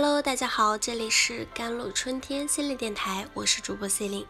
[0.00, 4.24] Hello，大家好，这里是甘露春天心理电台，我是主播 C 琳。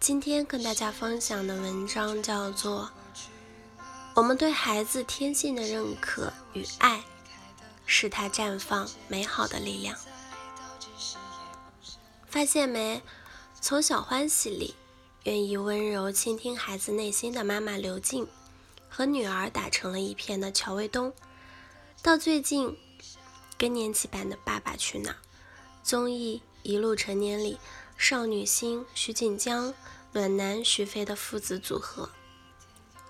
[0.00, 2.90] 今天跟大家分享的文章叫做
[4.14, 7.04] 《我们对孩子天性的认可与爱，
[7.84, 9.94] 是他绽放美好的力量》。
[12.26, 13.02] 发现没？
[13.60, 14.74] 从小欢喜里，
[15.24, 18.26] 愿意温柔倾听孩子内心的妈妈刘静，
[18.88, 21.12] 和女儿打成了一片的乔卫东，
[22.00, 22.78] 到最近。
[23.58, 25.14] 更年期版的《爸爸去哪儿》
[25.82, 27.58] 综艺《一路成年》里，
[27.96, 29.74] 少女心徐锦江、
[30.12, 32.08] 暖男徐飞的父子组合，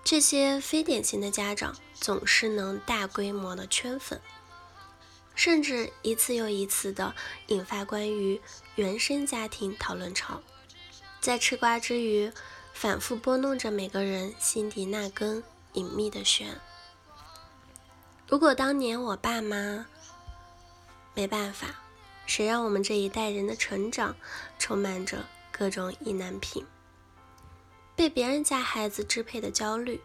[0.03, 4.19] 这些非典型的家长总是能大规模的圈粉，
[5.35, 7.13] 甚至一次又一次的
[7.47, 8.41] 引发关于
[8.73, 10.41] 原生家庭讨论潮，
[11.21, 12.31] 在吃瓜之余，
[12.73, 16.59] 反复拨弄着每个人心底那根隐秘的弦。
[18.27, 19.85] 如果当年我爸妈……
[21.19, 21.75] 没办法，
[22.25, 24.15] 谁让我们这一代人的成长
[24.57, 26.65] 充满着各种意难平，
[27.93, 29.99] 被别人家孩子支配的焦虑，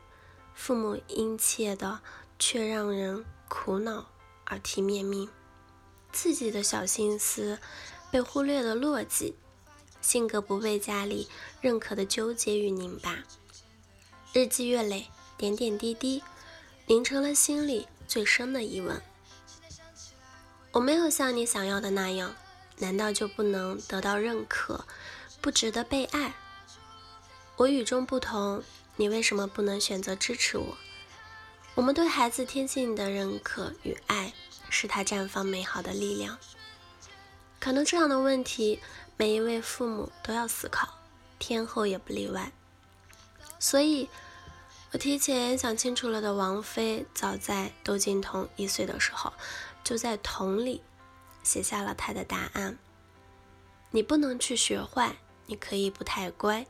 [0.57, 2.01] 父母殷切的
[2.37, 4.07] 却让人苦恼
[4.49, 5.29] 耳提面命，
[6.11, 7.61] 自己的小心思
[8.11, 9.35] 被忽略的落寂，
[10.01, 11.29] 性格不被家里
[11.61, 13.23] 认可的纠结与拧巴，
[14.33, 15.07] 日积月累，
[15.39, 16.25] 点点滴滴，
[16.89, 19.01] 凝成了心里最深的疑问。
[20.75, 22.35] 我没有像你想要的那样，
[22.79, 24.85] 难道就不能得到认可，
[25.41, 26.35] 不值得被爱？
[27.55, 28.61] 我与众不同，
[28.97, 30.77] 你为什么不能选择支持我？
[31.77, 34.33] 我们对孩子天性的认可与爱，
[34.69, 36.37] 是他绽放美好的力量。
[37.61, 38.81] 可能这样的问题，
[39.17, 40.99] 每一位父母都要思考，
[41.39, 42.51] 天后也不例外。
[43.61, 44.09] 所以，
[44.91, 49.33] 我提前想清楚了的王菲，早在窦靖童一岁的时候。
[49.85, 50.83] 就在桶里
[51.43, 52.79] 写下了他的答案。
[53.91, 56.67] 你不能去学坏，你可以不太乖，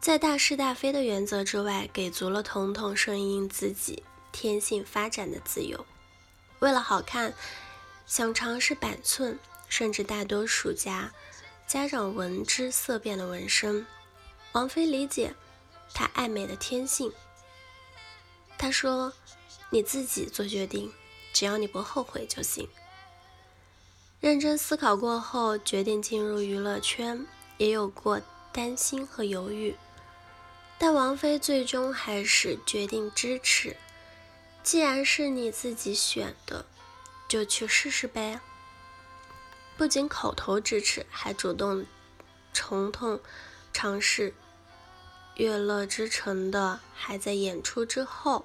[0.00, 4.02] 在大是大非的原则之外，给足了彤彤顺应自己
[4.32, 5.86] 天性发展的自由。
[6.58, 7.34] 为了好看，
[8.06, 11.12] 想尝试板寸，甚至大多数家
[11.66, 13.86] 家长闻之色变的纹身。
[14.52, 15.32] 王菲理解
[15.94, 17.12] 他爱美的天性。
[18.58, 19.12] 他说
[19.70, 20.92] ：“你自己做决定。”
[21.32, 22.68] 只要你不后悔就行。
[24.20, 27.26] 认真思考过后，决定进入娱乐圈，
[27.56, 28.20] 也有过
[28.52, 29.74] 担心和犹豫，
[30.78, 33.76] 但王菲最终还是决定支持。
[34.62, 36.66] 既然是你自己选的，
[37.26, 38.40] 就去试试呗。
[39.78, 41.86] 不仅口头支持，还主动
[42.52, 43.18] 重痛
[43.72, 44.30] 尝试
[45.36, 48.44] 《乐乐之城》的，还在演出之后。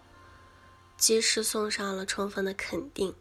[0.97, 3.16] 及时送上了充分的肯定。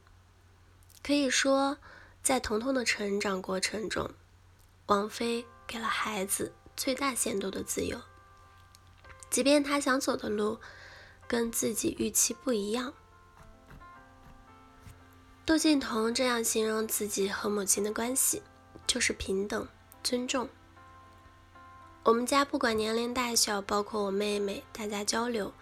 [1.03, 1.77] 可以说，
[2.23, 4.11] 在彤彤的成长过程中，
[4.87, 8.01] 王菲给了孩子最大限度的自由，
[9.29, 10.59] 即便他想走的路
[11.27, 12.95] 跟自己预期不一样。
[15.45, 18.43] 窦靖童这样形容自己和母亲的关系，
[18.87, 19.69] 就是平等、
[20.03, 20.49] 尊重。
[22.03, 25.53] 我们家不管年龄大小，包括我妹妹，大家交流。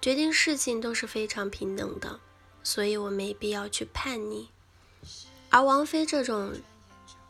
[0.00, 2.20] 决定事情都是非常平等的，
[2.62, 4.48] 所以我没必要去叛逆。
[5.50, 6.54] 而王菲这种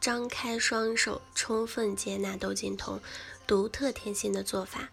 [0.01, 3.01] 张开双手，充分接纳窦靖童
[3.47, 4.91] 独特天性的做法，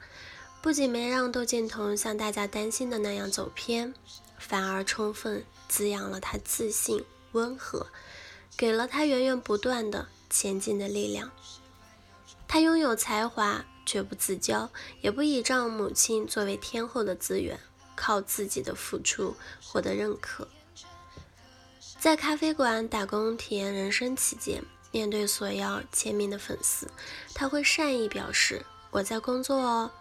[0.61, 3.93] 不仅没让窦靖童像大家担心的那样走偏，
[4.39, 7.87] 反而充分滋养了他自信、温和，
[8.57, 11.29] 给了他源源不断的前进的力量。
[12.47, 13.65] 他拥有才华。
[13.87, 14.67] 绝不自骄，
[15.01, 17.57] 也不倚仗母亲作为天后的资源，
[17.95, 19.33] 靠自己的付出
[19.63, 20.45] 获得认可。
[21.97, 24.61] 在咖啡馆打工体验人生期间，
[24.91, 26.91] 面对索要签名的粉丝，
[27.33, 29.91] 他会善意表示：“我在工作哦，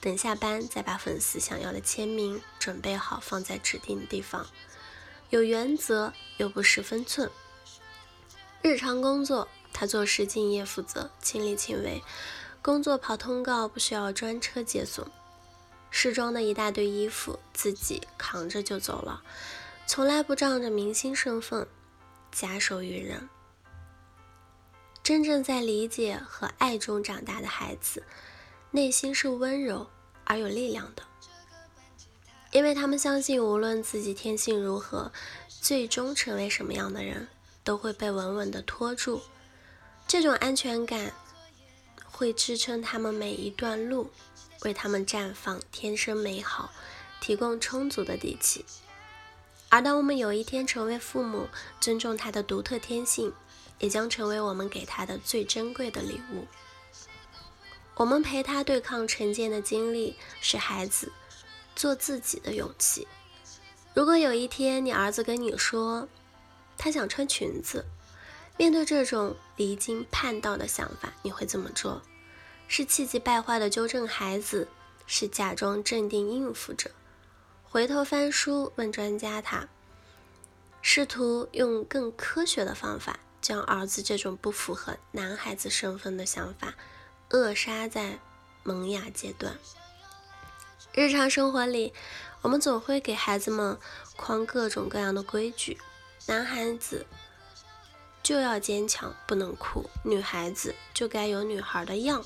[0.00, 4.44] 等下班再把粉丝想要的签名准备好，放在指定地方。”
[5.30, 7.30] 有原则又不失分寸。
[8.60, 12.02] 日常工作，他做事敬业负责，亲力亲为。
[12.68, 15.02] 工作跑通告不需要专车接送，
[15.90, 19.22] 试装的一大堆衣服自己扛着就走了，
[19.86, 21.66] 从来不仗着明星身份
[22.30, 23.26] 假手于人。
[25.02, 28.02] 真正在理解和爱中长大的孩子，
[28.70, 29.88] 内心是温柔
[30.24, 31.02] 而有力量的，
[32.52, 35.10] 因为他们相信，无论自己天性如何，
[35.48, 37.28] 最终成为什么样的人，
[37.64, 39.22] 都会被稳稳的托住。
[40.06, 41.10] 这种安全感。
[42.18, 44.10] 会支撑他们每一段路，
[44.62, 46.72] 为他们绽放天生美好
[47.20, 48.64] 提供充足的底气。
[49.68, 51.46] 而当我们有一天成为父母，
[51.78, 53.32] 尊重他的独特天性，
[53.78, 56.48] 也将成为我们给他的最珍贵的礼物。
[57.94, 61.12] 我们陪他对抗成见的经历，是孩子
[61.76, 63.06] 做自己的勇气。
[63.94, 66.08] 如果有一天你儿子跟你说
[66.76, 67.84] 他想穿裙子，
[68.58, 72.02] 面对这种离经叛道的想法，你会怎么做？
[72.66, 74.68] 是气急败坏的纠正孩子，
[75.06, 76.90] 是假装镇定应付着？
[77.62, 79.68] 回头翻书问专家，他
[80.82, 86.74] 试图用更科学的方法将儿子这种不符合男孩子身份的想法
[87.28, 88.18] 扼杀在
[88.64, 89.56] 萌芽阶段。
[90.92, 91.92] 日常生活里，
[92.42, 93.78] 我们总会给孩子们
[94.16, 95.78] 框各种各样的规矩：
[96.26, 97.06] 男孩子
[98.28, 102.22] 就要坚强，不能哭；女孩子就该有女孩的样。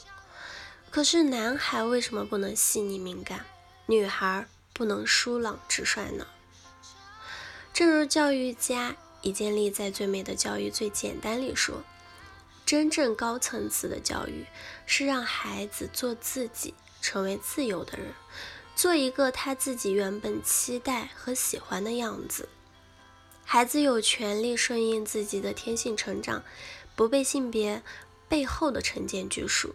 [0.90, 3.46] 可是，男孩为什么不能细腻敏感？
[3.86, 4.48] 女孩？
[4.72, 6.26] 不能疏朗直率呢。
[7.72, 11.84] 正如教育家已建立在《最美的教育最简单》里说，
[12.66, 14.44] 真正高层次的教育
[14.84, 18.08] 是让孩子做自己，成为自由的人，
[18.74, 22.48] 做一个他自己原本期待和喜欢的样子。
[23.44, 26.42] 孩子有权利顺应自己的天性成长，
[26.96, 27.82] 不被性别
[28.28, 29.74] 背后的成见拘束。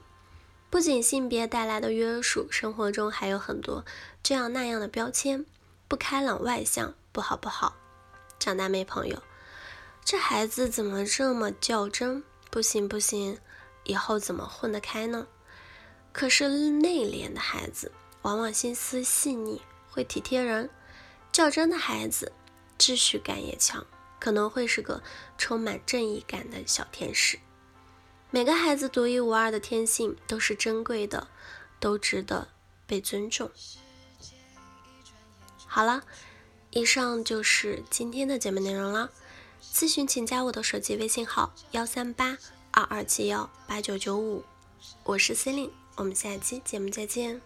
[0.69, 3.85] 不仅性别带来的约束，生活中还有很多
[4.21, 5.45] 这样那样的标签：
[5.87, 7.75] 不开朗、外向、不好不好，
[8.39, 9.21] 长大没朋友。
[10.03, 12.23] 这孩子怎么这么较真？
[12.49, 13.37] 不行不行，
[13.83, 15.27] 以后怎么混得开呢？
[16.11, 17.91] 可是内敛的孩子
[18.23, 20.67] 往往心思细腻，会体贴人；
[21.31, 22.31] 较真的孩子
[22.77, 23.85] 秩序感也强，
[24.19, 25.01] 可能会是个
[25.37, 27.39] 充满正义感的小天使。
[28.29, 31.27] 每个孩子独一无二的天性都是珍贵的，
[31.79, 32.49] 都值得
[32.85, 33.49] 被尊重。
[35.65, 36.03] 好了，
[36.71, 39.11] 以上就是今天的节目内容了。
[39.61, 42.37] 咨询请加我的手机微信号：幺三八
[42.71, 44.43] 二二七幺八九九五，
[45.03, 47.41] 我是 c e l i n e 我们下期节目再见。